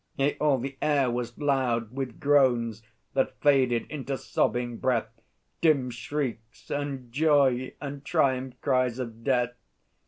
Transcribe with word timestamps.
Yea, 0.15 0.35
all 0.39 0.57
the 0.57 0.79
air 0.81 1.11
was 1.11 1.37
loud 1.37 1.93
With 1.95 2.19
groans 2.19 2.81
that 3.13 3.39
faded 3.39 3.85
into 3.91 4.17
sobbing 4.17 4.77
breath, 4.77 5.21
Dim 5.61 5.91
shrieks, 5.91 6.71
and 6.71 7.11
joy, 7.11 7.75
and 7.79 8.03
triumph 8.03 8.59
cries 8.61 8.97
of 8.97 9.23
death. 9.23 9.53